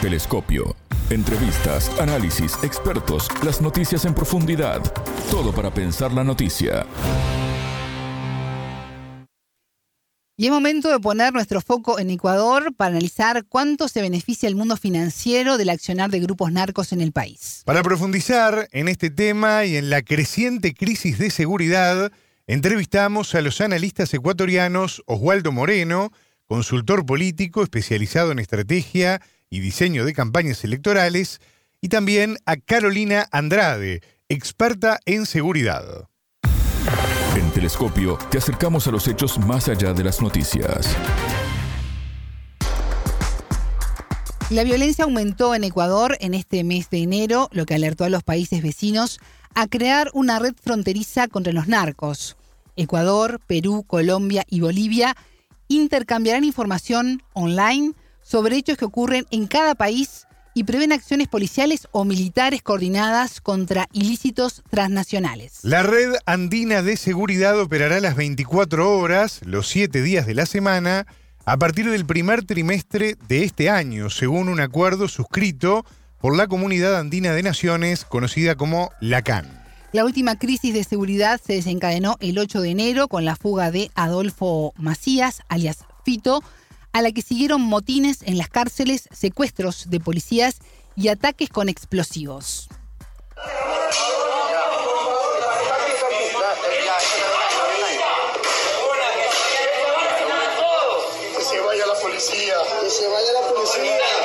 [0.00, 0.76] Telescopio.
[1.10, 4.80] Entrevistas, análisis, expertos, las noticias en profundidad.
[5.28, 6.86] Todo para pensar la noticia.
[10.36, 14.54] Y es momento de poner nuestro foco en Ecuador para analizar cuánto se beneficia el
[14.54, 17.62] mundo financiero del accionar de grupos narcos en el país.
[17.64, 22.12] Para profundizar en este tema y en la creciente crisis de seguridad,
[22.46, 26.12] entrevistamos a los analistas ecuatorianos Oswaldo Moreno,
[26.46, 29.20] consultor político especializado en estrategia
[29.50, 31.40] y diseño de campañas electorales,
[31.80, 36.08] y también a Carolina Andrade, experta en seguridad.
[37.36, 40.96] En Telescopio te acercamos a los hechos más allá de las noticias.
[44.50, 48.22] La violencia aumentó en Ecuador en este mes de enero, lo que alertó a los
[48.22, 49.20] países vecinos
[49.54, 52.36] a crear una red fronteriza contra los narcos.
[52.74, 55.14] Ecuador, Perú, Colombia y Bolivia
[55.68, 57.92] intercambiarán información online
[58.28, 63.88] sobre hechos que ocurren en cada país y prevén acciones policiales o militares coordinadas contra
[63.92, 65.60] ilícitos transnacionales.
[65.62, 71.06] La red andina de seguridad operará las 24 horas, los 7 días de la semana,
[71.46, 75.86] a partir del primer trimestre de este año, según un acuerdo suscrito
[76.20, 79.46] por la Comunidad Andina de Naciones, conocida como la CAN.
[79.92, 83.90] La última crisis de seguridad se desencadenó el 8 de enero con la fuga de
[83.94, 86.42] Adolfo Macías, alias Fito,
[86.98, 90.56] a la que siguieron motines en las cárceles, secuestros de policías
[90.96, 92.68] y ataques con explosivos.
[101.36, 104.17] Que se vaya la policía, que se vaya la policía,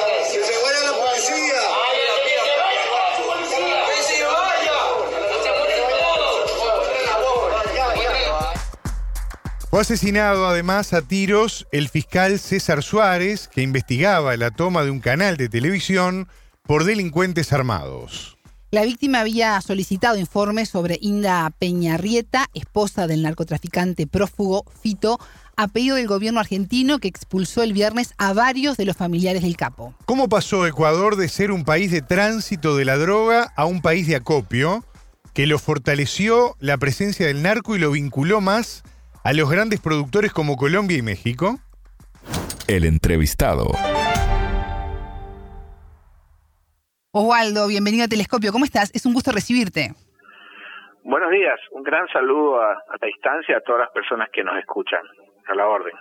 [9.73, 14.99] Fue asesinado además a tiros el fiscal César Suárez, que investigaba la toma de un
[14.99, 16.27] canal de televisión
[16.61, 18.37] por delincuentes armados.
[18.69, 25.17] La víctima había solicitado informes sobre Inda Peñarrieta, esposa del narcotraficante prófugo Fito,
[25.55, 29.57] a pedido del gobierno argentino que expulsó el viernes a varios de los familiares del
[29.57, 29.95] capo.
[30.05, 34.05] ¿Cómo pasó Ecuador de ser un país de tránsito de la droga a un país
[34.05, 34.85] de acopio
[35.33, 38.83] que lo fortaleció la presencia del narco y lo vinculó más
[39.23, 41.59] a los grandes productores como Colombia y México?
[42.67, 43.71] El entrevistado.
[47.11, 48.51] Oswaldo, bienvenido a Telescopio.
[48.51, 48.91] ¿Cómo estás?
[48.93, 49.93] Es un gusto recibirte.
[51.05, 54.57] Buenos días, un gran saludo a, a la distancia a todas las personas que nos
[54.57, 55.01] escuchan.
[55.47, 55.93] A la orden.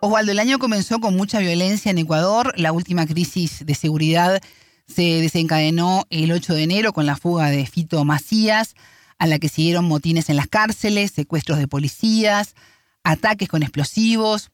[0.00, 2.52] Oswaldo, el año comenzó con mucha violencia en Ecuador.
[2.56, 4.40] La última crisis de seguridad
[4.86, 8.74] se desencadenó el 8 de enero con la fuga de Fito Macías,
[9.18, 12.54] a la que siguieron motines en las cárceles, secuestros de policías,
[13.02, 14.50] ataques con explosivos.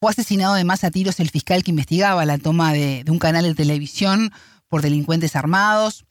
[0.00, 3.44] Fue asesinado además a tiros el fiscal que investigaba la toma de, de un canal
[3.44, 4.32] de televisión
[4.68, 6.04] por delincuentes armados.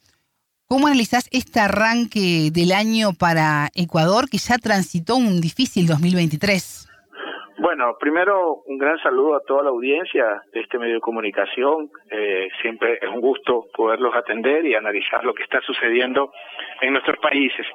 [0.67, 6.87] ¿Cómo analizás este arranque del año para Ecuador que ya transitó un difícil 2023?
[7.75, 11.89] Bueno, primero un gran saludo a toda la audiencia de este medio de comunicación.
[12.09, 16.31] Eh, siempre es un gusto poderlos atender y analizar lo que está sucediendo
[16.79, 17.67] en nuestros países.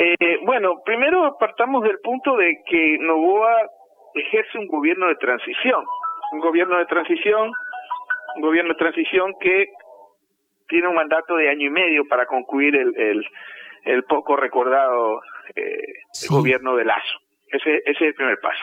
[0.00, 3.56] Eh, bueno, primero partamos del punto de que Novoa
[4.12, 5.82] ejerce un gobierno de transición,
[6.32, 7.50] un gobierno de transición,
[8.36, 9.68] un gobierno de transición que
[10.68, 13.26] tiene un mandato de año y medio para concluir el, el,
[13.84, 15.22] el poco recordado
[15.56, 15.80] eh,
[16.12, 16.28] Sí.
[16.30, 17.18] gobierno de Lazo.
[17.50, 18.62] Ese, ese es el primer paso.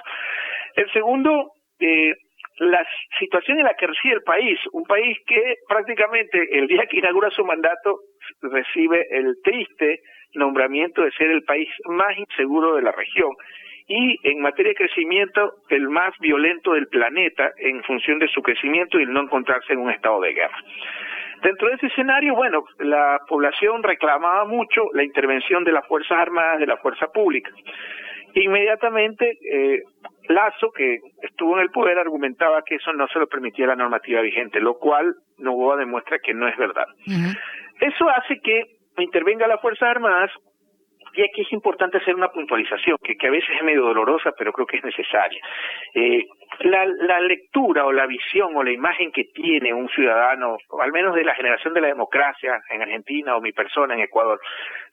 [0.75, 2.13] El segundo, eh,
[2.59, 2.86] la
[3.19, 7.30] situación en la que reside el país, un país que prácticamente el día que inaugura
[7.31, 8.00] su mandato
[8.41, 10.02] recibe el triste
[10.34, 13.31] nombramiento de ser el país más inseguro de la región
[13.88, 19.00] y en materia de crecimiento el más violento del planeta en función de su crecimiento
[19.00, 20.57] y el no encontrarse en un estado de guerra.
[21.44, 26.59] Dentro de ese escenario, bueno, la población reclamaba mucho la intervención de las Fuerzas Armadas,
[26.59, 27.52] de la Fuerza Pública.
[28.35, 29.84] Inmediatamente, eh,
[30.28, 34.22] Lazo, que estuvo en el poder, argumentaba que eso no se lo permitía la normativa
[34.22, 36.88] vigente, lo cual Novoa demuestra que no es verdad.
[37.80, 38.63] Eso hace que
[38.98, 40.31] intervenga las Fuerzas Armadas
[41.15, 44.51] y aquí es importante hacer una puntualización, que, que a veces es medio dolorosa, pero
[44.51, 45.39] creo que es necesaria.
[45.94, 46.25] Eh,
[46.62, 51.15] la, la lectura o la visión o la imagen que tiene un ciudadano, al menos
[51.15, 54.39] de la generación de la democracia en Argentina o mi persona en Ecuador,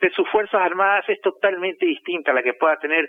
[0.00, 3.08] de sus Fuerzas Armadas es totalmente distinta a la que pueda tener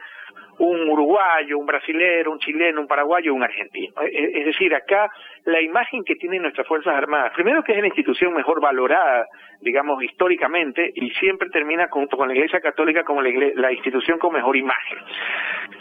[0.64, 3.94] un uruguayo, un brasilero, un chileno, un paraguayo, un argentino.
[4.02, 5.10] Eh, eh, es decir, acá
[5.46, 9.28] la imagen que tienen nuestras Fuerzas Armadas, primero que es la institución mejor valorada,
[9.60, 14.56] digamos, históricamente, y siempre termina junto con la Iglesia Católica como la, institución con mejor
[14.56, 15.00] imagen.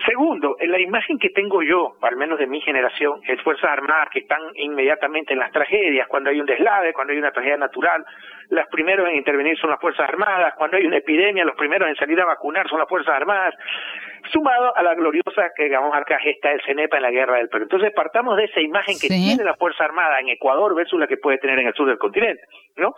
[0.06, 4.20] Segundo, la imagen que tengo yo, al menos de mi generación, es Fuerzas Armadas que
[4.20, 8.04] están inmediatamente en las tragedias, cuando hay un deslave, cuando hay una tragedia natural,
[8.50, 11.96] los primeros en intervenir son las Fuerzas Armadas, cuando hay una epidemia, los primeros en
[11.96, 13.54] salir a vacunar son las Fuerzas Armadas,
[14.30, 17.64] sumado a la gloriosa que digamos acá gesta del CENEPA en la guerra del Perú.
[17.64, 21.16] Entonces partamos de esa imagen que tiene la Fuerza Armada en Ecuador versus la que
[21.16, 22.42] puede tener en el sur del continente,
[22.76, 22.94] ¿no?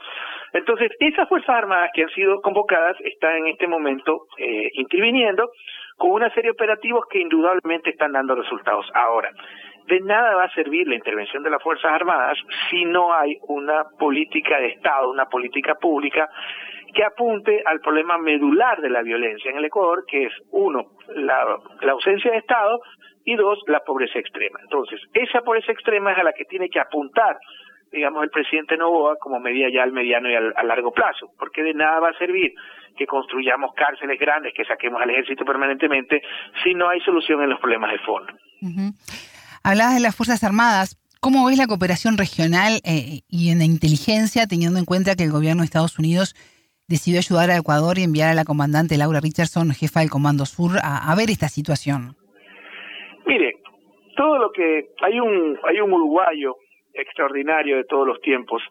[0.52, 5.50] Entonces, esas Fuerzas Armadas que han sido convocadas están en este momento eh, interviniendo
[5.96, 8.86] con una serie de operativos que indudablemente están dando resultados.
[8.94, 9.30] Ahora,
[9.86, 12.38] de nada va a servir la intervención de las Fuerzas Armadas
[12.70, 16.28] si no hay una política de Estado, una política pública
[16.94, 21.58] que apunte al problema medular de la violencia en el Ecuador, que es uno, la,
[21.90, 22.80] ausencia de Estado
[23.24, 24.60] y dos, la pobreza extrema.
[24.62, 27.36] Entonces, esa pobreza extrema es a la que tiene que apuntar,
[27.90, 31.62] digamos, el presidente Novoa como medida ya al mediano y al, a largo plazo, porque
[31.62, 32.54] de nada va a servir
[32.96, 36.22] que construyamos cárceles grandes, que saquemos al ejército permanentemente,
[36.62, 38.32] si no hay solución en los problemas de fondo.
[39.64, 40.96] Hablabas de las Fuerzas Armadas.
[41.20, 45.32] ¿Cómo ves la cooperación regional eh, y en la inteligencia, teniendo en cuenta que el
[45.32, 46.34] gobierno de Estados Unidos
[46.88, 50.78] decidió ayudar a Ecuador y enviar a la comandante Laura Richardson, jefa del Comando Sur,
[50.82, 52.16] a, ver esta situación?
[53.26, 53.54] Mire,
[54.16, 56.56] todo lo que hay un hay un uruguayo
[56.92, 58.62] extraordinario de todos los tiempos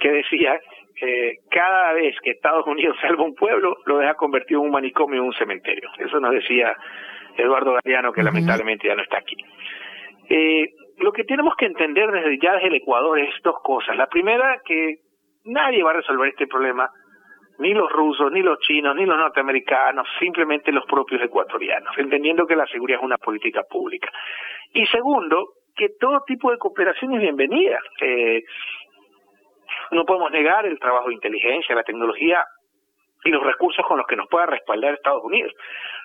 [0.00, 0.58] que decía
[0.94, 5.22] que cada vez que Estados Unidos salva un pueblo lo deja convertido en un manicomio
[5.22, 5.90] o un cementerio.
[5.98, 6.74] Eso nos decía
[7.36, 9.36] Eduardo Galeano que lamentablemente ya no está aquí.
[10.28, 13.96] Eh, lo que tenemos que entender desde ya desde el Ecuador es dos cosas.
[13.96, 15.00] La primera que
[15.44, 16.90] nadie va a resolver este problema
[17.58, 22.56] ni los rusos, ni los chinos, ni los norteamericanos, simplemente los propios ecuatorianos, entendiendo que
[22.56, 24.10] la seguridad es una política pública.
[24.72, 27.78] Y segundo, que todo tipo de cooperación es bienvenida.
[28.00, 28.42] Eh,
[29.92, 32.44] no podemos negar el trabajo de inteligencia, la tecnología
[33.24, 35.52] y los recursos con los que nos pueda respaldar Estados Unidos.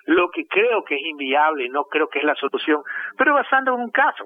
[0.06, 2.82] Lo que creo que es inviable y no creo que es la solución,
[3.16, 4.24] pero basando en un caso.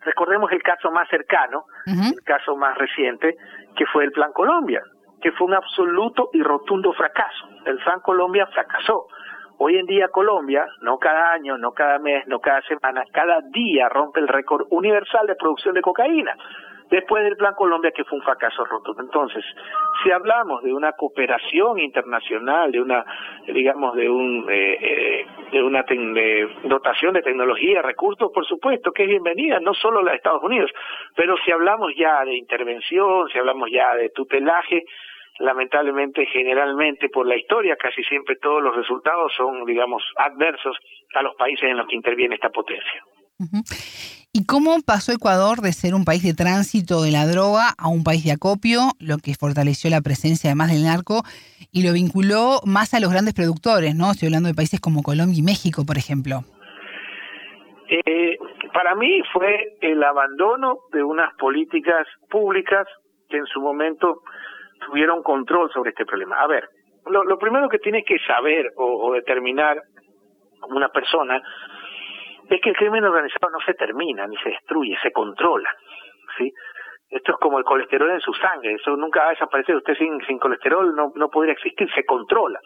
[0.00, 3.34] Recordemos el caso más cercano, el caso más reciente,
[3.76, 4.80] que fue el Plan Colombia
[5.26, 7.48] que fue un absoluto y rotundo fracaso.
[7.64, 9.08] El Plan Colombia fracasó.
[9.58, 13.88] Hoy en día Colombia, no cada año, no cada mes, no cada semana, cada día
[13.88, 16.36] rompe el récord universal de producción de cocaína.
[16.90, 19.02] Después del Plan Colombia, que fue un fracaso rotundo.
[19.02, 19.44] Entonces,
[20.04, 23.04] si hablamos de una cooperación internacional, de una,
[23.48, 25.84] digamos, de un, eh, eh, de una
[26.62, 30.70] dotación de tecnología, recursos, por supuesto que es bienvenida, no solo la de Estados Unidos,
[31.16, 34.84] pero si hablamos ya de intervención, si hablamos ya de tutelaje,
[35.38, 40.76] lamentablemente, generalmente por la historia, casi siempre todos los resultados son, digamos, adversos
[41.14, 43.02] a los países en los que interviene esta potencia.
[44.32, 48.04] ¿Y cómo pasó Ecuador de ser un país de tránsito de la droga a un
[48.04, 51.22] país de acopio, lo que fortaleció la presencia además del narco
[51.72, 54.10] y lo vinculó más a los grandes productores, ¿no?
[54.10, 56.44] Estoy hablando de países como Colombia y México, por ejemplo.
[57.88, 58.36] Eh,
[58.72, 62.86] para mí fue el abandono de unas políticas públicas
[63.28, 64.22] que en su momento
[64.84, 66.40] tuvieron control sobre este problema.
[66.40, 66.68] A ver,
[67.06, 69.80] lo, primero que tiene que saber o, determinar
[70.60, 71.40] como una persona
[72.48, 75.70] es que el crimen organizado no se termina ni se destruye, se controla,
[76.38, 76.52] ¿sí?
[77.08, 80.20] Esto es como el colesterol en su sangre, eso nunca va a desaparecer, usted sin,
[80.26, 82.60] sin colesterol no, no podría existir, se controla.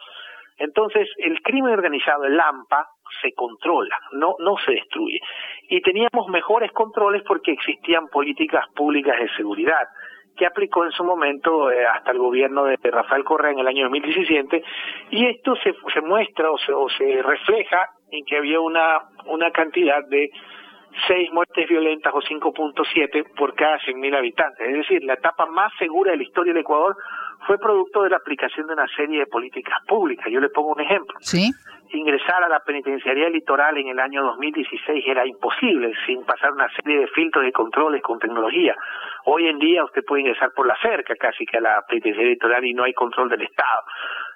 [0.57, 2.87] Entonces, el crimen organizado, el AMPA,
[3.21, 5.19] se controla, no, no se destruye.
[5.69, 9.87] Y teníamos mejores controles porque existían políticas públicas de seguridad
[10.41, 13.83] que aplicó en su momento eh, hasta el gobierno de Rafael Correa en el año
[13.83, 14.63] 2017
[15.11, 19.51] y esto se, se muestra o se, o se refleja en que había una, una
[19.51, 20.31] cantidad de
[21.07, 24.67] seis muertes violentas o 5.7 por cada 100.000 habitantes.
[24.67, 26.97] Es decir, la etapa más segura de la historia del Ecuador
[27.45, 30.25] fue producto de la aplicación de una serie de políticas públicas.
[30.31, 31.15] Yo le pongo un ejemplo.
[31.19, 31.51] ¿Sí?
[31.93, 37.01] Ingresar a la penitenciaría litoral en el año 2016 era imposible sin pasar una serie
[37.01, 38.75] de filtros y controles con tecnología.
[39.25, 42.65] Hoy en día usted puede ingresar por la cerca casi que a la penitenciaría litoral
[42.65, 43.83] y no hay control del Estado.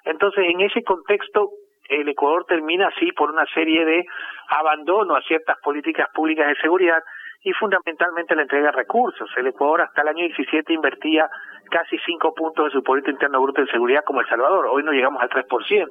[0.04, 1.48] Entonces, en ese contexto,
[1.88, 4.04] el Ecuador termina así por una serie de
[4.48, 7.02] abandono a ciertas políticas públicas de seguridad
[7.42, 9.30] y fundamentalmente la entrega de recursos.
[9.36, 11.30] El Ecuador hasta el año 17 invertía
[11.70, 14.66] casi cinco puntos de su Producto Interno Bruto en seguridad como El Salvador.
[14.66, 15.86] Hoy no llegamos al 3%.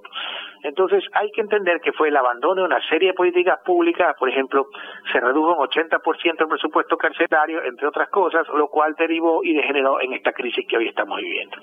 [0.63, 4.29] Entonces hay que entender que fue el abandono de una serie de políticas públicas, por
[4.29, 4.67] ejemplo,
[5.11, 10.01] se redujo un 80% el presupuesto carcelario, entre otras cosas, lo cual derivó y degeneró
[10.01, 11.57] en esta crisis que hoy estamos viviendo.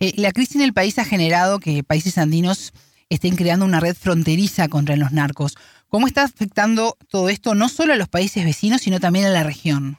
[0.00, 2.72] Eh, la crisis en el país ha generado que países andinos
[3.08, 5.56] estén creando una red fronteriza contra los narcos.
[5.88, 9.42] ¿Cómo está afectando todo esto no solo a los países vecinos, sino también a la
[9.42, 9.98] región?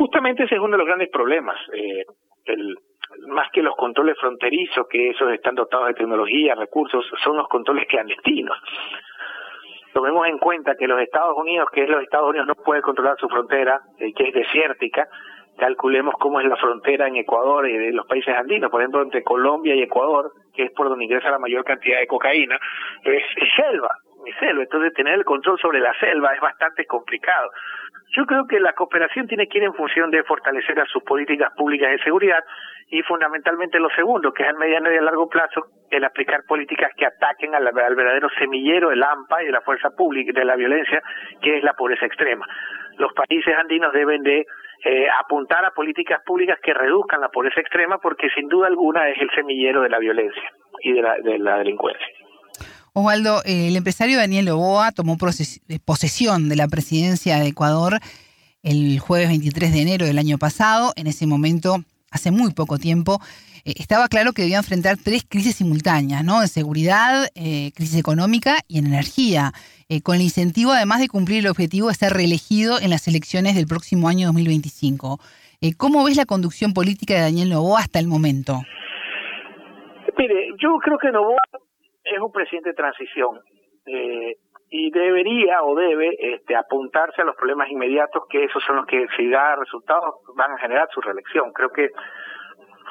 [0.00, 1.58] Justamente ese es uno de los grandes problemas.
[1.74, 2.06] Eh,
[2.46, 2.74] el,
[3.28, 7.86] más que los controles fronterizos, que esos están dotados de tecnología, recursos, son los controles
[7.86, 8.56] clandestinos.
[9.92, 13.18] Tomemos en cuenta que los Estados Unidos, que es los Estados Unidos no puede controlar
[13.20, 15.06] su frontera, eh, que es desértica,
[15.58, 19.22] calculemos cómo es la frontera en Ecuador y de los países andinos, por ejemplo, entre
[19.22, 22.58] Colombia y Ecuador, que es por donde ingresa la mayor cantidad de cocaína,
[23.04, 23.22] es,
[23.54, 23.90] selva,
[24.24, 24.62] es selva.
[24.62, 27.50] Entonces, tener el control sobre la selva es bastante complicado.
[28.16, 31.52] Yo creo que la cooperación tiene que ir en función de fortalecer a sus políticas
[31.56, 32.42] públicas de seguridad
[32.88, 36.90] y fundamentalmente lo segundo, que es a mediano y a largo plazo, el aplicar políticas
[36.96, 41.00] que ataquen al, verdadero semillero del AMPA y de la fuerza pública, de la violencia,
[41.40, 42.46] que es la pobreza extrema.
[42.98, 44.44] Los países andinos deben de
[44.84, 49.20] eh, apuntar a políticas públicas que reduzcan la pobreza extrema porque sin duda alguna es
[49.20, 50.50] el semillero de la violencia
[50.82, 52.19] y de la, de la delincuencia.
[52.92, 55.16] Osvaldo, el empresario Daniel Oboa tomó
[55.84, 58.00] posesión de la presidencia de Ecuador
[58.62, 60.92] el jueves 23 de enero del año pasado.
[60.96, 61.78] En ese momento,
[62.10, 63.20] hace muy poco tiempo,
[63.64, 66.42] eh, estaba claro que debía enfrentar tres crisis simultáneas, ¿no?
[66.42, 69.52] En seguridad, eh, crisis económica y en energía,
[69.88, 73.54] eh, con el incentivo además de cumplir el objetivo de ser reelegido en las elecciones
[73.54, 75.20] del próximo año 2025.
[75.76, 78.62] ¿Cómo ves la conducción política de Daniel Novoa hasta el momento?
[80.16, 81.36] Mire, yo creo que Novoa
[82.14, 83.40] es un presidente de transición
[83.86, 84.34] eh,
[84.70, 89.06] y debería o debe este, apuntarse a los problemas inmediatos que esos son los que
[89.16, 91.52] si da resultados van a generar su reelección.
[91.52, 91.90] Creo que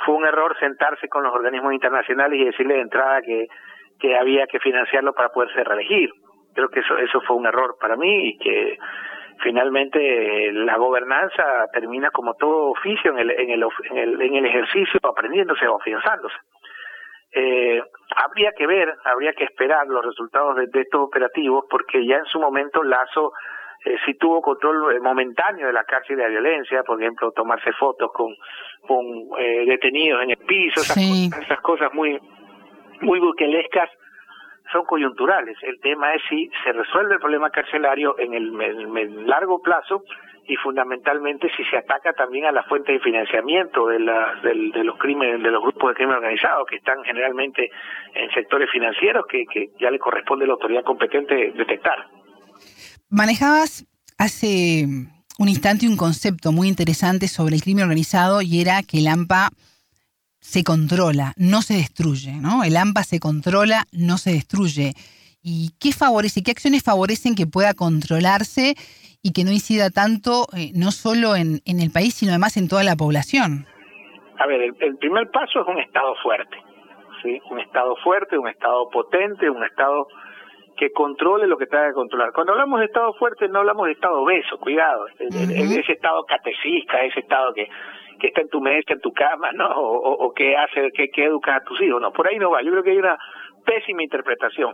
[0.05, 3.47] fue un error sentarse con los organismos internacionales y decirle de entrada que,
[4.17, 6.09] había que financiarlo para poderse reelegir.
[6.53, 8.77] Creo que eso, eso fue un error para mí y que
[9.41, 14.45] finalmente la gobernanza termina como todo oficio en el, en el, en el, en el
[14.45, 16.35] ejercicio aprendiéndose o afianzándose.
[17.31, 17.81] Eh,
[18.15, 22.39] habría que ver, habría que esperar los resultados de, estos operativos, porque ya en su
[22.39, 23.33] momento Lazo
[23.85, 27.71] eh, sí tuvo control eh, momentáneo de la cárcel de la violencia, por ejemplo, tomarse
[27.73, 28.33] fotos con,
[28.87, 29.05] con
[29.37, 32.19] eh, detenidos en el piso, esas, cosas, esas cosas muy,
[33.01, 33.89] muy buquelescas
[34.71, 35.57] son coyunturales.
[35.61, 40.03] El tema es si se resuelve el problema carcelario en el, en el largo plazo
[40.49, 44.97] y fundamentalmente si se ataca también a la fuente de financiamiento de, la, de, los
[44.97, 47.69] crímenes, de los grupos de crimen organizado, que están generalmente
[48.15, 52.07] en sectores financieros que, que ya le corresponde a la autoridad competente detectar.
[53.09, 53.85] Manejabas
[54.17, 54.85] hace
[55.37, 59.51] un instante un concepto muy interesante sobre el crimen organizado y era que el AMPA
[60.39, 62.63] se controla, no se destruye, ¿no?
[62.63, 64.93] El AMPA se controla, no se destruye.
[65.43, 68.75] ¿Y qué favorece, qué acciones favorecen que pueda controlarse
[69.21, 72.67] y que no incida tanto, eh, no solo en, en el país, sino además en
[72.67, 73.65] toda la población?
[74.39, 76.57] A ver, el, primer paso es un Estado fuerte,
[77.21, 77.41] ¿sí?
[77.49, 80.07] Un Estado fuerte, un Estado potente, un Estado
[80.77, 82.31] que controle lo que tenga que controlar.
[82.31, 87.19] Cuando hablamos de Estado fuerte, no hablamos de Estado obeso, cuidado, ese Estado catecista, ese
[87.19, 87.67] Estado que,
[88.17, 89.67] que está en tu mesa, en tu cama, ¿no?
[89.67, 92.61] O, o, que hace, que, que educa a tus hijos, no, por ahí no va.
[92.61, 93.17] Yo creo que hay una
[93.65, 94.73] pésima interpretación.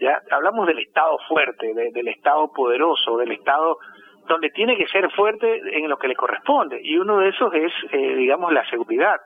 [0.00, 3.78] Ya hablamos del Estado fuerte, del Estado poderoso, del Estado
[4.26, 6.80] donde tiene que ser fuerte en lo que le corresponde.
[6.82, 9.20] Y uno de esos es, eh, digamos, la seguridad.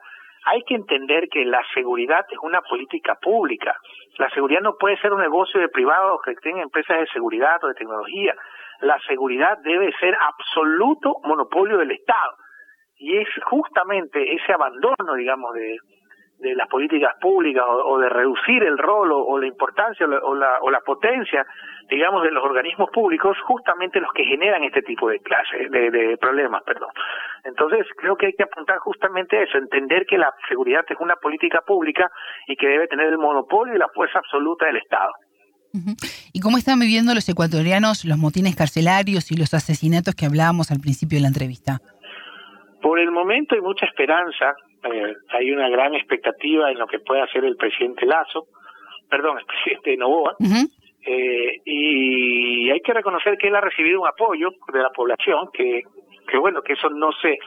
[0.45, 3.75] Hay que entender que la seguridad es una política pública.
[4.17, 7.67] La seguridad no puede ser un negocio de privados que tengan empresas de seguridad o
[7.67, 8.35] de tecnología.
[8.81, 12.35] La seguridad debe ser absoluto monopolio del Estado.
[12.97, 15.77] Y es justamente ese abandono, digamos, de,
[16.39, 20.71] de las políticas públicas o, de reducir el rol o, la importancia o la, o
[20.71, 21.45] la, potencia,
[21.89, 26.17] digamos, de los organismos públicos, justamente los que generan este tipo de clases, de, de,
[26.17, 26.89] problemas, perdón.
[27.43, 31.15] Entonces, creo que hay que apuntar justamente a eso, entender que la seguridad es una
[31.17, 32.09] política pública
[32.47, 35.11] y que debe tener el monopolio y la fuerza absoluta del Estado.
[36.33, 40.79] ¿Y cómo están viviendo los ecuatorianos los motines carcelarios y los asesinatos que hablábamos al
[40.79, 41.79] principio de la entrevista?
[42.81, 47.21] Por el momento hay mucha esperanza eh, hay una gran expectativa en lo que puede
[47.21, 48.47] hacer el presidente Lazo,
[49.09, 50.35] perdón, el presidente Novoa,
[51.05, 55.83] eh, y hay que reconocer que él ha recibido un apoyo de la población, que,
[56.27, 57.37] que bueno, que eso no se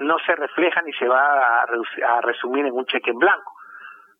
[0.00, 1.66] no se refleja ni se va a,
[2.08, 3.52] a resumir en un cheque en blanco.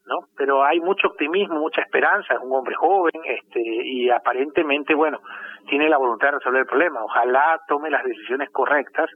[0.06, 0.26] ¿no?
[0.36, 5.20] Pero hay mucho optimismo, mucha esperanza, es un hombre joven, este, y aparentemente, bueno,
[5.68, 7.02] tiene la voluntad de resolver el problema.
[7.02, 9.08] Ojalá tome las decisiones correctas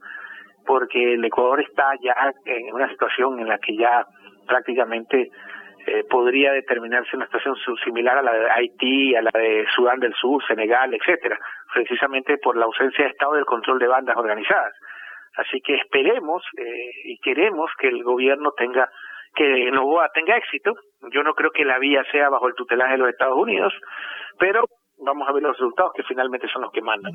[0.66, 4.06] porque el Ecuador está ya en una situación en la que ya
[4.47, 5.30] prácticamente
[5.87, 10.14] eh, podría determinarse una situación similar a la de Haití, a la de Sudán del
[10.14, 11.38] Sur, Senegal, etcétera,
[11.73, 14.73] precisamente por la ausencia de Estado del control de bandas organizadas.
[15.37, 18.88] Así que esperemos eh, y queremos que el gobierno tenga
[19.35, 20.75] que Novoa tenga éxito.
[21.11, 23.75] Yo no creo que la vía sea bajo el tutelaje de los Estados Unidos,
[24.38, 24.64] pero
[25.04, 27.12] vamos a ver los resultados que finalmente son los que mandan.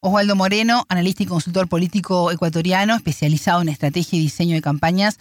[0.00, 5.18] Osvaldo Moreno, analista y consultor político ecuatoriano, especializado en estrategia y diseño de campañas.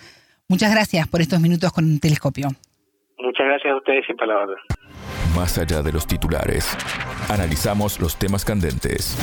[0.48, 2.50] Muchas gracias por estos minutos con un telescopio.
[3.18, 4.60] Muchas gracias a ustedes, sin palabras.
[5.36, 6.78] Más allá de los titulares,
[7.28, 9.18] analizamos los temas candentes.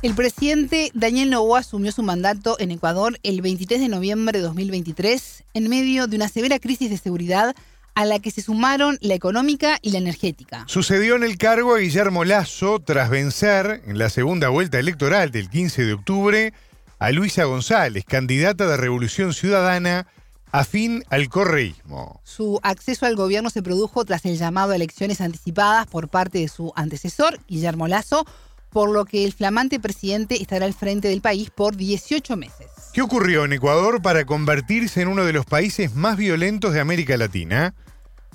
[0.00, 5.44] El presidente Daniel Noboa asumió su mandato en Ecuador el 23 de noviembre de 2023
[5.54, 7.54] en medio de una severa crisis de seguridad
[7.94, 10.64] a la que se sumaron la económica y la energética.
[10.66, 15.48] Sucedió en el cargo a Guillermo Lazo tras vencer en la segunda vuelta electoral del
[15.48, 16.52] 15 de octubre
[16.98, 20.06] a Luisa González, candidata de Revolución Ciudadana
[20.54, 22.20] afín al correísmo.
[22.22, 26.48] Su acceso al gobierno se produjo tras el llamado a elecciones anticipadas por parte de
[26.48, 28.24] su antecesor, Guillermo Lazo,
[28.70, 32.66] por lo que el flamante presidente estará al frente del país por 18 meses.
[32.92, 37.16] ¿Qué ocurrió en Ecuador para convertirse en uno de los países más violentos de América
[37.16, 37.74] Latina?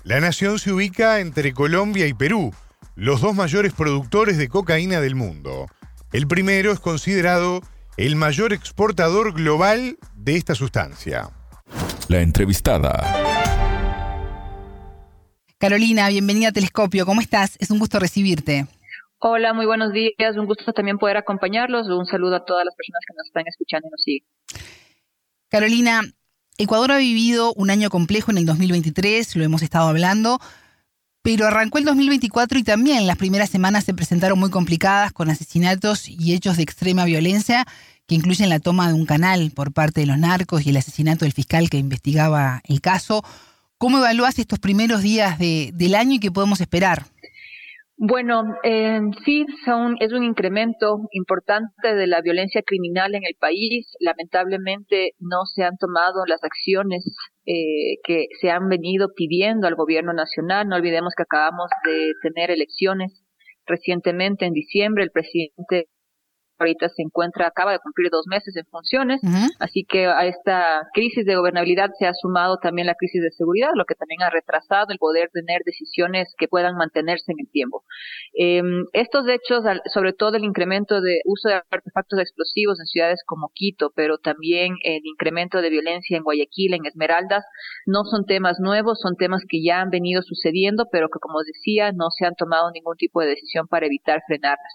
[0.10, 2.52] La nación se ubica entre Colombia y Perú,
[2.96, 5.68] los dos mayores productores de cocaína del mundo.
[6.12, 7.62] El primero es considerado
[7.96, 11.30] el mayor exportador global de esta sustancia.
[12.08, 13.06] La entrevistada.
[15.60, 17.06] Carolina, bienvenida a Telescopio.
[17.06, 17.56] ¿Cómo estás?
[17.60, 18.66] Es un gusto recibirte.
[19.20, 20.36] Hola, muy buenos días.
[20.38, 21.88] Un gusto también poder acompañarlos.
[21.88, 24.28] Un saludo a todas las personas que nos están escuchando y nos siguen.
[25.50, 26.02] Carolina,
[26.62, 30.42] Ecuador ha vivido un año complejo en el 2023, lo hemos estado hablando,
[31.22, 36.10] pero arrancó el 2024 y también las primeras semanas se presentaron muy complicadas con asesinatos
[36.10, 37.66] y hechos de extrema violencia
[38.08, 41.24] que incluyen la toma de un canal por parte de los narcos y el asesinato
[41.24, 43.24] del fiscal que investigaba el caso.
[43.78, 47.06] ¿Cómo evalúas estos primeros días de, del año y qué podemos esperar?
[48.02, 53.92] Bueno, eh, sí, son, es un incremento importante de la violencia criminal en el país.
[54.00, 57.04] Lamentablemente no se han tomado las acciones
[57.46, 60.70] eh, que se han venido pidiendo al gobierno nacional.
[60.70, 63.22] No olvidemos que acabamos de tener elecciones
[63.66, 65.04] recientemente en diciembre.
[65.04, 65.90] El presidente
[66.60, 69.22] ahorita se encuentra, acaba de cumplir dos meses en funciones,
[69.60, 73.70] así que a esta crisis de gobernabilidad se ha sumado también la crisis de seguridad,
[73.76, 77.84] lo que también ha retrasado el poder tener decisiones que puedan mantenerse en el tiempo.
[78.38, 78.62] Eh,
[78.94, 79.64] estos hechos,
[79.94, 84.76] sobre todo el incremento de uso de artefactos explosivos en ciudades como Quito, pero también
[84.84, 87.46] el incremento de violencia en Guayaquil, en Esmeraldas,
[87.86, 91.92] no son temas nuevos, son temas que ya han venido sucediendo, pero que como decía,
[91.92, 94.74] no se han tomado ningún tipo de decisión para evitar frenarlas.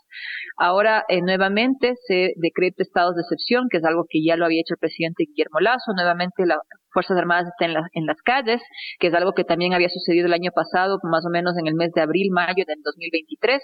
[0.57, 1.74] Ahora, eh, nuevamente,
[2.07, 5.25] se decreta estados de excepción, que es algo que ya lo había hecho el presidente
[5.27, 5.93] Guillermo Lazo.
[5.95, 6.61] Nuevamente la
[6.95, 8.63] Fuerzas Armadas está en, en las calles,
[9.01, 11.75] que es algo que también había sucedido el año pasado, más o menos en el
[11.75, 13.61] mes de abril, mayo del 2023,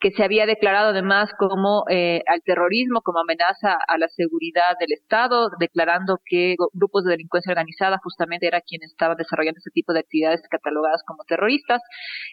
[0.00, 4.92] que se había declarado además como eh, al terrorismo, como amenaza a la seguridad del
[4.92, 10.00] Estado, declarando que grupos de delincuencia organizada justamente era quienes estaban desarrollando ese tipo de
[10.00, 11.82] actividades catalogadas como terroristas,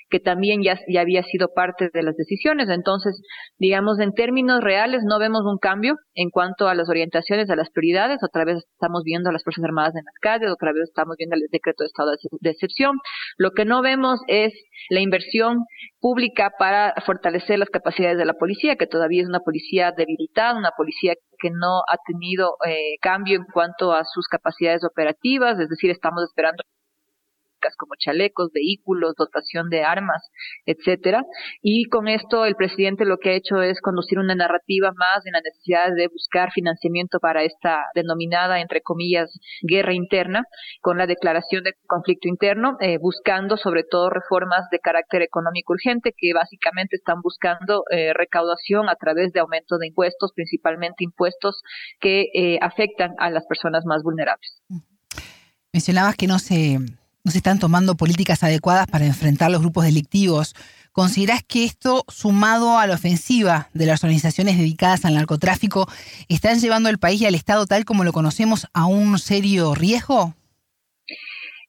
[0.10, 2.70] que también ya, ya había sido parte de las decisiones.
[2.70, 3.22] Entonces,
[3.58, 7.70] digamos, en términos reales no vemos un cambio en cuanto a las orientaciones, a las
[7.72, 8.20] prioridades.
[8.24, 11.36] Otra vez estamos viendo a las Fuerzas Armadas en las calles otra vez estamos viendo
[11.36, 12.98] el decreto de estado de excepción.
[13.38, 14.54] Lo que no vemos es
[14.90, 15.66] la inversión
[16.00, 20.72] pública para fortalecer las capacidades de la policía, que todavía es una policía debilitada, una
[20.78, 25.90] policía que no ha tenido eh, cambio en cuanto a sus capacidades operativas, es decir,
[25.90, 26.64] estamos esperando
[27.78, 30.22] como chalecos, vehículos, dotación de armas,
[30.66, 31.24] etcétera.
[31.62, 35.34] Y con esto el presidente lo que ha hecho es conducir una narrativa más en
[35.34, 39.30] la necesidad de buscar financiamiento para esta denominada, entre comillas,
[39.62, 40.44] guerra interna,
[40.82, 46.14] con la declaración de conflicto interno, eh, buscando sobre todo reformas de carácter económico urgente
[46.16, 51.62] que básicamente están buscando eh, recaudación a través de aumento de impuestos, principalmente impuestos
[52.00, 54.62] que eh, afectan a las personas más vulnerables.
[55.74, 56.78] Mencionabas que no se
[57.30, 60.56] no se están tomando políticas adecuadas para enfrentar los grupos delictivos.
[60.92, 65.86] ¿Considerás que esto, sumado a la ofensiva de las organizaciones dedicadas al narcotráfico,
[66.28, 70.34] están llevando al país y al Estado tal como lo conocemos a un serio riesgo?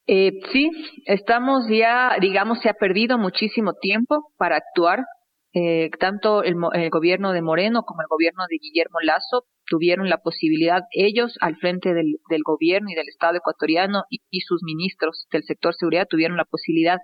[0.06, 0.70] Eh, sí,
[1.04, 5.04] estamos ya, digamos, se ha perdido muchísimo tiempo para actuar.
[5.52, 6.54] Eh, tanto el,
[6.90, 11.94] gobierno de Moreno como el gobierno de Guillermo Lazo tuvieron la posibilidad, ellos al frente
[11.94, 16.98] del, gobierno y del Estado ecuatoriano y, sus ministros del sector seguridad tuvieron la posibilidad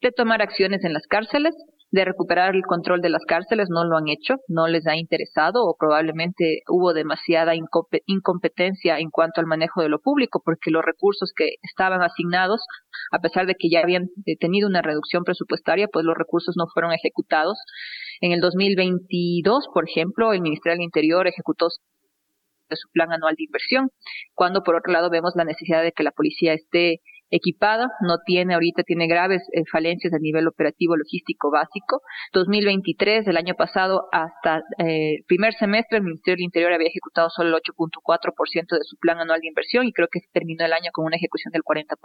[0.00, 1.52] de tomar acciones en las cárceles,
[1.90, 5.64] de recuperar el control de las cárceles, no lo han hecho, no les ha interesado
[5.64, 11.32] o probablemente hubo demasiada incompetencia en cuanto al manejo de lo público porque los recursos
[11.36, 12.62] que estaban asignados,
[13.10, 16.64] a pesar de que ya habían eh, tenido una reducción presupuestaria, pues los recursos no
[16.72, 17.58] fueron ejecutados.
[18.22, 21.68] En el 2022, por ejemplo, el Ministerio del Interior ejecutó
[22.76, 23.90] su plan anual de inversión,
[24.34, 27.00] cuando por otro lado vemos la necesidad de que la policía esté
[27.32, 32.02] equipada, no tiene ahorita, tiene graves eh, falencias a nivel operativo logístico básico.
[32.34, 37.30] 2023, el año pasado, hasta eh, el primer semestre, el Ministerio del Interior había ejecutado
[37.30, 40.90] solo el 8.4% de su plan anual de inversión y creo que terminó el año
[40.92, 41.96] con una ejecución del 40%.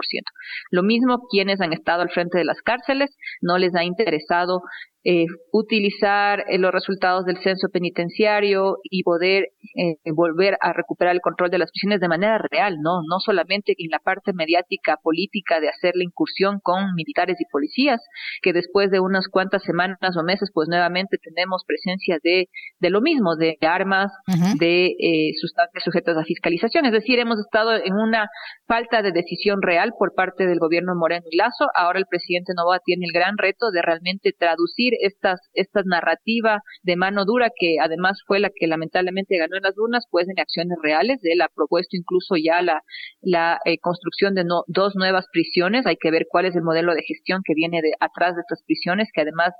[0.71, 4.61] Lo mismo quienes han estado al frente de las cárceles, no les ha interesado
[5.09, 9.45] eh, utilizar eh, los resultados del censo penitenciario y poder
[9.77, 13.73] eh, volver a recuperar el control de las prisiones de manera real, no, no solamente
[13.77, 18.01] en la parte mediática política de hacer la incursión con militares y policías,
[18.41, 22.49] que después de unas cuantas semanas o meses, pues nuevamente tenemos presencia de,
[22.81, 24.11] de lo mismo, de armas,
[24.59, 24.93] de
[25.39, 26.85] sustancias sujetas a fiscalización.
[26.85, 28.27] Es decir, hemos estado en una
[28.67, 31.67] falta de decisión real por parte del gobierno Moreno y Lazo.
[31.73, 36.95] Ahora el presidente Novoa tiene el gran reto de realmente traducir estas, esta narrativa de
[36.95, 40.77] mano dura que además fue la que lamentablemente ganó en las urnas, pues en acciones
[40.81, 41.19] reales.
[41.23, 42.81] Él ha propuesto incluso ya la,
[43.21, 45.85] la eh, construcción de dos nuevas prisiones.
[45.85, 48.63] Hay que ver cuál es el modelo de gestión que viene de atrás de estas
[48.63, 49.53] prisiones, que además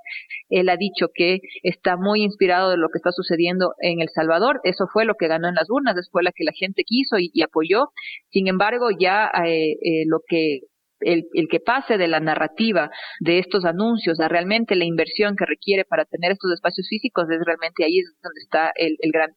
[0.49, 4.59] él ha dicho que está muy inspirado de lo que está sucediendo en El Salvador.
[4.63, 7.31] Eso fue lo que ganó en las urnas, fue la que la gente quiso y,
[7.41, 7.89] apoyó.
[8.29, 10.61] Sin embargo, ya eh, eh, lo que
[11.01, 15.45] el, el, que pase de la narrativa de estos anuncios a realmente la inversión que
[15.45, 19.35] requiere para tener estos espacios físicos es realmente ahí es donde está el, el gran.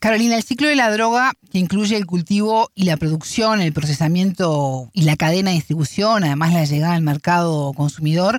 [0.00, 4.90] Carolina, el ciclo de la droga, que incluye el cultivo y la producción, el procesamiento
[4.92, 8.38] y la cadena de distribución, además la llegada al mercado consumidor,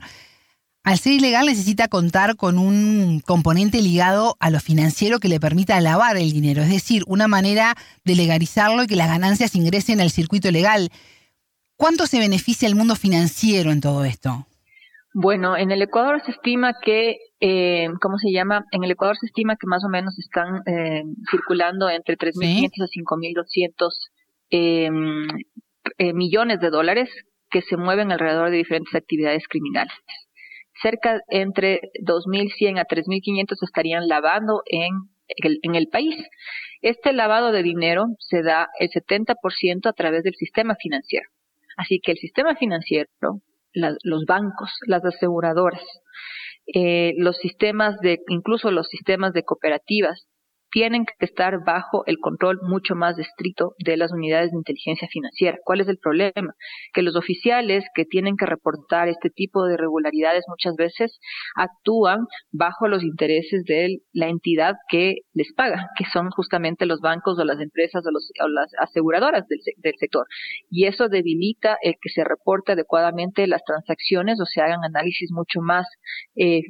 [0.90, 5.80] al ser ilegal necesita contar con un componente ligado a lo financiero que le permita
[5.82, 7.76] lavar el dinero, es decir, una manera
[8.06, 10.90] de legalizarlo y que las ganancias ingresen al circuito legal.
[11.76, 14.48] ¿Cuánto se beneficia el mundo financiero en todo esto?
[15.14, 18.66] Bueno, en el Ecuador se estima que, eh, ¿cómo se llama?
[18.72, 22.88] En el Ecuador se estima que más o menos están eh, circulando entre 3.500 a
[22.88, 23.90] 5.200
[24.50, 24.90] eh,
[26.00, 27.12] eh, millones de dólares
[27.52, 29.94] que se mueven alrededor de diferentes actividades criminales
[30.82, 34.94] cerca entre 2.100 a 3.500 estarían lavando en
[35.28, 36.16] el, en el país.
[36.82, 41.30] Este lavado de dinero se da el 70% a través del sistema financiero.
[41.78, 43.08] Así que el sistema financiero,
[43.74, 45.82] los bancos, las aseguradoras,
[46.74, 50.28] eh, los sistemas de, incluso los sistemas de cooperativas,
[50.72, 55.58] tienen que estar bajo el control mucho más estricto de las unidades de inteligencia financiera.
[55.64, 56.54] ¿Cuál es el problema?
[56.94, 61.20] Que los oficiales que tienen que reportar este tipo de irregularidades muchas veces
[61.56, 67.40] actúan bajo los intereses de la entidad que les paga, que son justamente los bancos
[67.40, 70.26] o las empresas o, las aseguradoras del, sector.
[70.70, 75.62] Y eso debilita el que se reporte adecuadamente las transacciones o se hagan análisis mucho
[75.62, 75.88] más
[76.36, 76.62] eh,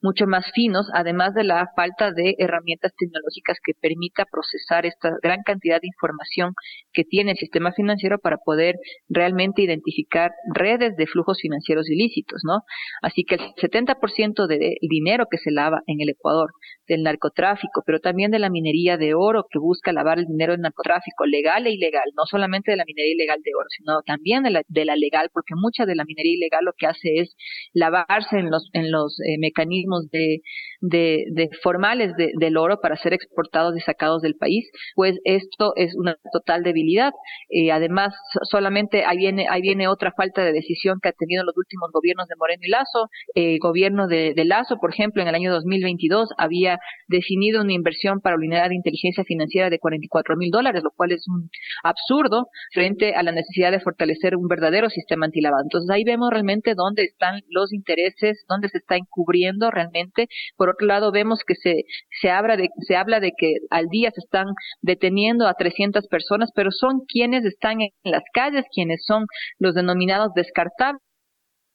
[0.00, 5.42] mucho más finos, además de la falta de herramientas tecnológicas que permita procesar esta gran
[5.42, 6.54] cantidad de información
[6.92, 8.76] que tiene el sistema financiero para poder
[9.08, 12.62] realmente identificar redes de flujos financieros ilícitos, ¿no?
[13.02, 16.50] Así que el 70% del dinero que se lava en el Ecuador
[16.86, 20.62] del narcotráfico, pero también de la minería de oro que busca lavar el dinero del
[20.62, 24.50] narcotráfico, legal e ilegal, no solamente de la minería ilegal de oro, sino también de
[24.50, 27.36] la, de la legal, porque mucha de la minería ilegal lo que hace es
[27.72, 29.67] lavarse en los, en los eh, mecanismos
[30.10, 30.42] de,
[30.80, 35.72] de, de formales de, del oro para ser exportados y sacados del país, pues esto
[35.76, 37.12] es una total debilidad.
[37.48, 38.14] Eh, además,
[38.50, 42.28] solamente ahí viene, ahí viene otra falta de decisión que ha tenido los últimos gobiernos
[42.28, 43.08] de Moreno y Lazo.
[43.34, 48.36] el gobierno de, Lazo, por ejemplo, en el año 2022 había definido una inversión para
[48.36, 51.50] la unidad de inteligencia financiera de 44 mil dólares, lo cual es un
[51.82, 55.62] absurdo frente a la necesidad de fortalecer un verdadero sistema antilavado.
[55.64, 60.28] Entonces ahí vemos realmente dónde están los intereses, dónde se está encubriendo realmente.
[60.56, 61.84] Por otro lado, vemos que se,
[62.20, 64.46] se, habla de, se habla de que al día se están
[64.82, 69.26] deteniendo a 300 personas, pero son quienes están en las calles, quienes son
[69.58, 71.02] los denominados descartables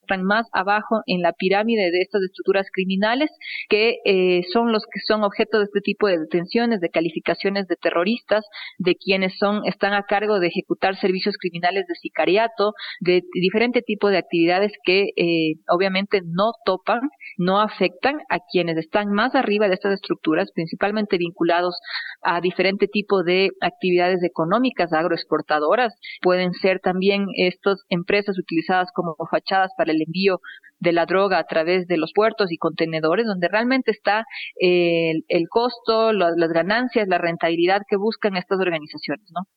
[0.04, 3.30] están más abajo en la pirámide de estas estructuras criminales,
[3.68, 7.76] que eh, son los que son objeto de este tipo de detenciones, de calificaciones de
[7.76, 8.44] terroristas,
[8.78, 14.08] de quienes son están a cargo de ejecutar servicios criminales de sicariato, de diferente tipo
[14.08, 17.00] de actividades que eh, obviamente no topan,
[17.38, 21.78] no afectan a quienes están más arriba de estas estructuras, principalmente vinculados
[22.22, 25.94] a diferente tipo de actividades económicas agroexportadoras.
[26.20, 30.40] Pueden ser también estas empresas utilizadas como fachadas para el envío
[30.84, 34.24] de la droga a través de los puertos y contenedores, donde realmente está
[34.60, 39.48] eh, el, costo, las ganancias, la rentabilidad que buscan estas organizaciones, ¿no?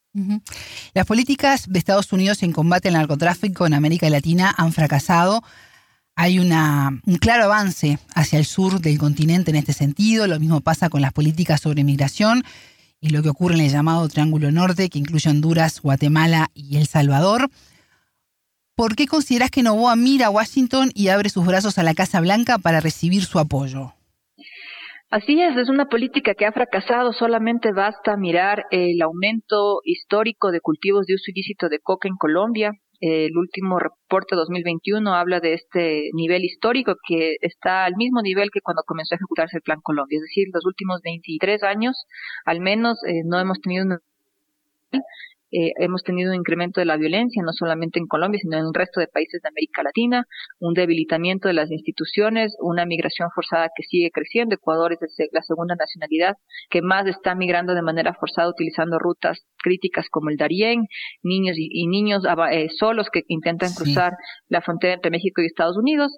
[0.95, 5.43] Las políticas de Estados Unidos en combate al narcotráfico en América Latina han fracasado.
[6.15, 10.25] Hay una, un claro avance hacia el sur del continente en este sentido.
[10.25, 12.43] Lo mismo pasa con las políticas sobre migración
[12.99, 16.87] y lo que ocurre en el llamado Triángulo Norte, que incluye Honduras, Guatemala y El
[16.87, 17.51] Salvador.
[18.77, 22.21] ¿Por qué consideras que Novoa mira a Washington y abre sus brazos a la Casa
[22.21, 23.93] Blanca para recibir su apoyo?
[25.09, 27.11] Así es, es una política que ha fracasado.
[27.11, 32.71] Solamente basta mirar el aumento histórico de cultivos de uso ilícito de coca en Colombia.
[32.99, 38.61] El último reporte 2021 habla de este nivel histórico que está al mismo nivel que
[38.61, 40.17] cuando comenzó a ejecutarse el Plan Colombia.
[40.17, 42.05] Es decir, los últimos 23 años,
[42.45, 43.97] al menos, eh, no hemos tenido un
[45.51, 48.73] eh, hemos tenido un incremento de la violencia, no solamente en Colombia, sino en el
[48.73, 50.25] resto de países de América Latina,
[50.59, 54.55] un debilitamiento de las instituciones, una migración forzada que sigue creciendo.
[54.55, 54.99] Ecuador es
[55.31, 56.35] la segunda nacionalidad
[56.69, 60.87] que más está migrando de manera forzada utilizando rutas críticas como el Darién,
[61.23, 64.13] niños y, niños eh, solos que intentan cruzar
[64.49, 66.11] la frontera entre México y Estados Unidos.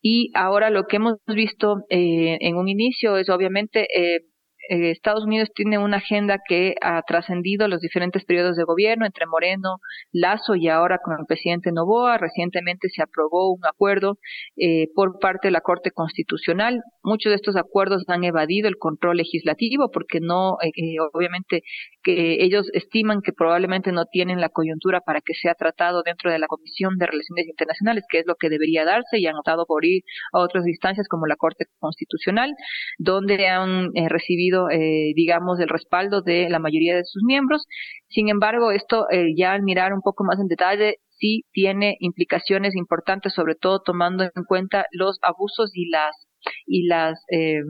[0.00, 4.20] Y ahora lo que hemos visto eh, en un inicio es obviamente eh,
[4.68, 9.26] eh, Estados Unidos tiene una agenda que ha trascendido los diferentes periodos de gobierno entre
[9.26, 9.78] Moreno,
[10.12, 12.18] Lazo y ahora con el presidente Novoa.
[12.18, 14.18] Recientemente se aprobó un acuerdo
[14.56, 16.82] eh, por parte de la Corte Constitucional.
[17.02, 21.62] Muchos de estos acuerdos han evadido el control legislativo porque no, eh, obviamente,
[22.02, 26.38] que ellos estiman que probablemente no tienen la coyuntura para que sea tratado dentro de
[26.38, 29.86] la Comisión de Relaciones Internacionales, que es lo que debería darse, y han optado por
[29.86, 30.02] ir
[30.34, 32.54] a otras instancias como la Corte Constitucional,
[32.98, 37.66] donde han recibido eh, digamos, el respaldo de la mayoría de sus miembros.
[38.08, 42.74] Sin embargo, esto eh, ya al mirar un poco más en detalle, sí tiene implicaciones
[42.76, 46.28] importantes, sobre todo tomando en cuenta los abusos y las
[46.66, 47.60] y las eh,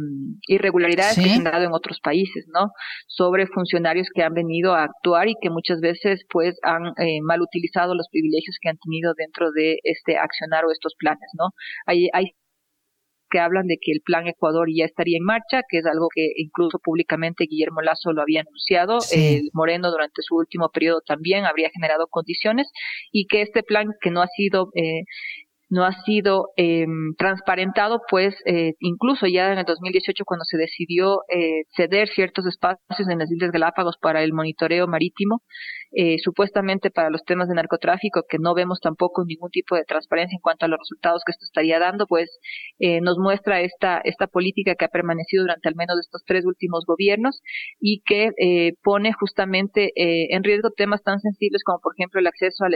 [0.47, 2.71] irregularidades que se han dado en otros países, ¿no?
[3.07, 7.41] Sobre funcionarios que han venido a actuar y que muchas veces, pues, han eh, mal
[7.41, 11.51] utilizado los privilegios que han tenido dentro de este accionar o estos planes, ¿no?
[11.87, 12.33] Hay, hay
[13.31, 16.33] que hablan de que el plan Ecuador ya estaría en marcha, que es algo que
[16.37, 18.99] incluso públicamente Guillermo Lazo lo había anunciado.
[19.53, 22.71] Moreno durante su último periodo también habría generado condiciones
[23.13, 25.05] y que este plan que no ha sido eh,
[25.71, 26.87] no ha sido eh,
[27.19, 33.09] transparentado, pues eh, incluso ya en el 2018 cuando se decidió eh, ceder ciertos espacios
[33.09, 35.43] en las Islas Galápagos para el monitoreo marítimo,
[35.93, 40.37] eh, supuestamente para los temas de narcotráfico, que no vemos tampoco ningún tipo de transparencia
[40.37, 42.39] en cuanto a los resultados que esto estaría dando, pues
[42.79, 46.85] eh, nos muestra esta, esta política que ha permanecido durante al menos estos tres últimos
[46.87, 47.41] gobiernos
[47.81, 52.27] y que eh, pone justamente eh, en riesgo temas tan sensibles como por ejemplo el
[52.27, 52.75] acceso al,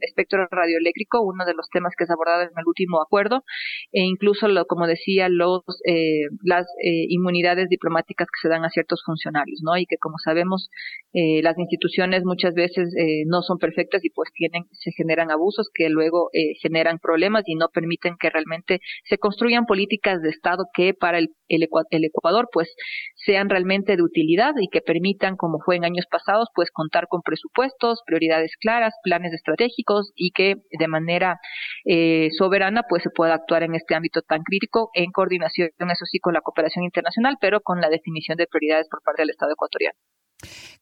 [0.00, 3.44] espectro radioeléctrico, uno de los temas que es abordado en el último acuerdo,
[3.92, 8.70] e incluso, lo, como decía, los, eh, las eh, inmunidades diplomáticas que se dan a
[8.70, 9.76] ciertos funcionarios, ¿no?
[9.76, 10.68] Y que, como sabemos,
[11.14, 12.92] las instituciones muchas veces
[13.26, 17.68] no son perfectas y pues tienen, se generan abusos que luego generan problemas y no
[17.68, 22.74] permiten que realmente se construyan políticas de Estado que para el, el, el Ecuador pues
[23.14, 27.22] sean realmente de utilidad y que permitan, como fue en años pasados, pues contar con
[27.22, 31.38] presupuestos, prioridades claras, planes estratégicos y que de manera
[31.84, 36.18] eh, soberana pues se pueda actuar en este ámbito tan crítico en coordinación, eso sí,
[36.18, 39.98] con la cooperación internacional, pero con la definición de prioridades por parte del Estado ecuatoriano.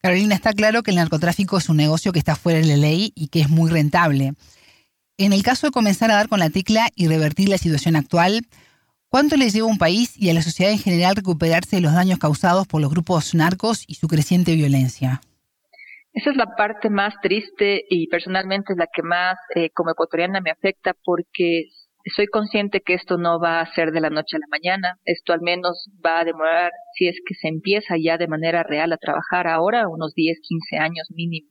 [0.00, 3.12] Carolina, está claro que el narcotráfico es un negocio que está fuera de la ley
[3.14, 4.34] y que es muy rentable.
[5.18, 8.46] En el caso de comenzar a dar con la tecla y revertir la situación actual,
[9.12, 11.92] ¿Cuánto le lleva a un país y a la sociedad en general recuperarse de los
[11.92, 15.20] daños causados por los grupos narcos y su creciente violencia?
[16.14, 20.40] Esa es la parte más triste y personalmente es la que más eh, como ecuatoriana
[20.40, 21.68] me afecta porque
[22.10, 25.32] soy consciente que esto no va a ser de la noche a la mañana, esto
[25.32, 28.96] al menos va a demorar, si es que se empieza ya de manera real a
[28.96, 31.48] trabajar ahora, unos 10, 15 años mínimo,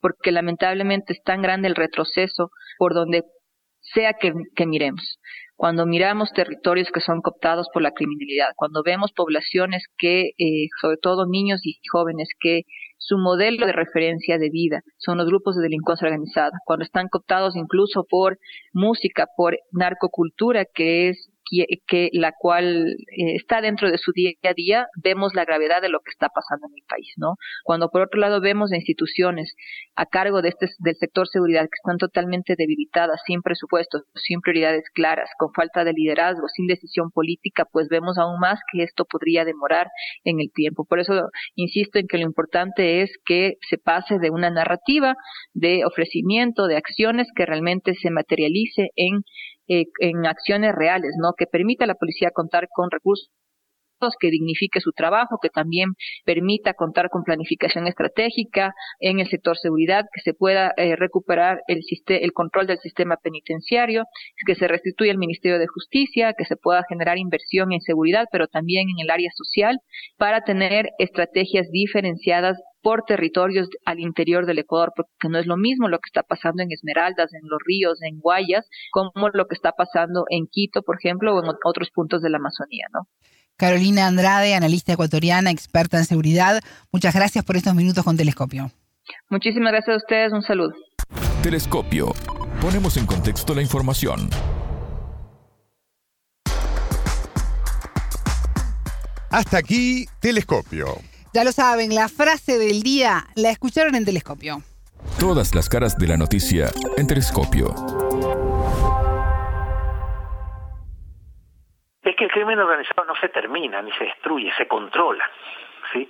[0.00, 3.24] porque lamentablemente es tan grande el retroceso por donde
[3.80, 4.32] sea que,
[4.66, 5.18] miremos.
[5.56, 10.98] Cuando miramos territorios que son cooptados por la criminalidad, cuando vemos poblaciones que, eh, sobre
[10.98, 12.62] todo niños y jóvenes, que
[12.98, 14.82] su modelo de referencia de vida.
[14.98, 18.38] Son los grupos de delincuencia organizada, cuando están cooptados incluso por
[18.72, 21.27] música, por narcocultura, que es
[21.86, 25.88] que, la cual eh, está dentro de su día a día, vemos la gravedad de
[25.88, 27.34] lo que está pasando en el país, ¿no?
[27.64, 29.54] Cuando por otro lado vemos instituciones
[29.96, 34.84] a cargo de este del sector seguridad que están totalmente debilitadas, sin presupuestos, sin prioridades
[34.92, 39.44] claras, con falta de liderazgo, sin decisión política, pues vemos aún más que esto podría
[39.44, 39.88] demorar
[40.24, 40.84] en el tiempo.
[40.84, 45.14] Por eso insisto en que lo importante es que se pase de una narrativa
[45.54, 49.22] de ofrecimiento de acciones que realmente se materialice en
[49.68, 51.34] eh, en acciones reales, ¿no?
[51.36, 53.30] Que permita a la policía contar con recursos
[54.20, 55.90] que dignifique su trabajo, que también
[56.24, 61.80] permita contar con planificación estratégica en el sector seguridad, que se pueda eh, recuperar el,
[62.06, 64.04] el control del sistema penitenciario,
[64.46, 68.46] que se restituya el Ministerio de Justicia, que se pueda generar inversión en seguridad, pero
[68.46, 69.78] también en el área social,
[70.16, 75.88] para tener estrategias diferenciadas por territorios al interior del Ecuador, porque no es lo mismo
[75.88, 79.72] lo que está pasando en Esmeraldas, en Los Ríos, en Guayas, como lo que está
[79.72, 83.00] pasando en Quito, por ejemplo, o en otros puntos de la Amazonía, ¿no?
[83.58, 86.60] Carolina Andrade, analista ecuatoriana, experta en seguridad.
[86.92, 88.70] Muchas gracias por estos minutos con Telescopio.
[89.28, 90.32] Muchísimas gracias a ustedes.
[90.32, 90.74] Un saludo.
[91.42, 92.14] Telescopio.
[92.60, 94.30] Ponemos en contexto la información.
[99.30, 100.86] Hasta aquí, Telescopio.
[101.34, 104.62] Ya lo saben, la frase del día la escucharon en Telescopio.
[105.18, 107.74] Todas las caras de la noticia en Telescopio.
[112.18, 115.30] Que el crimen organizado no se termina ni se destruye, se controla.
[115.92, 116.08] ¿sí?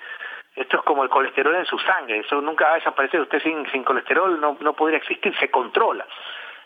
[0.57, 3.21] Esto es como el colesterol en su sangre, eso nunca va a desaparecer.
[3.21, 6.07] Usted sin, colesterol no, no podría existir, se controla.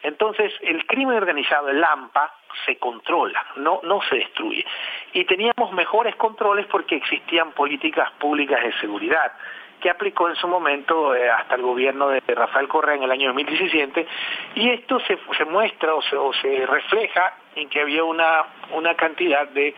[0.02, 2.33] Entonces, el crimen organizado, el AMPA,
[2.64, 4.64] se controla, no, no se destruye.
[5.12, 9.33] Y teníamos mejores controles porque existían políticas públicas de seguridad
[9.81, 13.28] que aplicó en su momento eh, hasta el gobierno de Rafael Correa en el año
[13.28, 14.07] 2017
[14.55, 18.94] y esto se, se muestra o se, o se refleja en que había una, una
[18.94, 19.74] cantidad de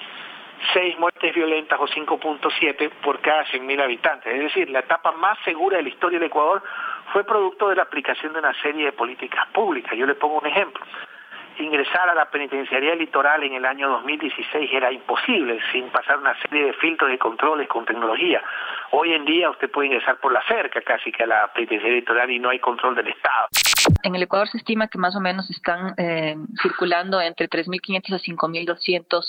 [0.72, 4.32] seis muertes violentas o 5.7 por cada 100.000 habitantes.
[4.32, 6.62] Es decir, la etapa más segura de la historia del Ecuador
[7.12, 9.96] fue producto de la aplicación de una serie de políticas públicas.
[9.96, 10.84] Yo le pongo un ejemplo.
[11.58, 16.66] Ingresar a la penitenciaría litoral en el año 2016 era imposible sin pasar una serie
[16.66, 18.42] de filtros y controles con tecnología.
[18.90, 22.30] Hoy en día usted puede ingresar por la cerca casi que a la penitenciaría litoral
[22.30, 23.48] y no hay control del Estado.
[24.02, 28.18] En el Ecuador se estima que más o menos están eh, circulando entre 3.500 a
[28.18, 29.24] 5.200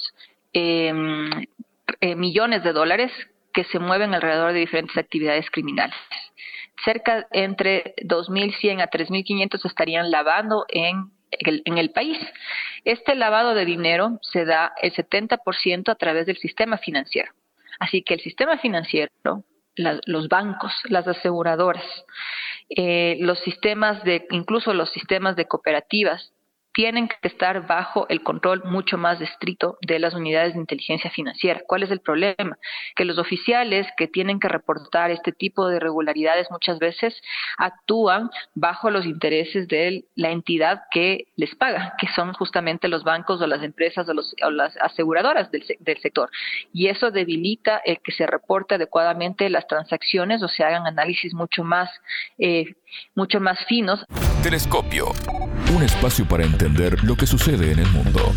[0.54, 1.30] em,
[2.02, 3.12] eh, millones de dólares
[3.54, 5.96] que se mueven alrededor de diferentes actividades criminales
[6.84, 12.18] cerca entre 2.100 a 3.500 estarían lavando en el, en el país.
[12.84, 17.32] Este lavado de dinero se da el 70% a través del sistema financiero.
[17.80, 19.12] Así que el sistema financiero,
[19.76, 21.86] los bancos, las aseguradoras,
[22.70, 26.34] eh, los sistemas de, incluso los sistemas de cooperativas,
[26.76, 31.62] tienen que estar bajo el control mucho más estricto de las unidades de inteligencia financiera.
[31.66, 32.58] ¿Cuál es el problema?
[32.98, 37.16] Que los oficiales que tienen que reportar este tipo de irregularidades muchas veces
[37.58, 43.42] actúan bajo los intereses de la entidad que les paga, que son justamente los bancos
[43.42, 45.64] o las empresas o, las aseguradoras del,
[46.02, 46.30] sector.
[46.74, 51.64] Y eso debilita el que se reporte adecuadamente las transacciones o se hagan análisis mucho
[51.64, 51.90] más,
[52.38, 52.76] eh,
[53.16, 54.06] mucho más finos.
[54.44, 55.14] Telescopio.
[55.76, 58.34] Un espacio para entender lo que sucede en el mundo.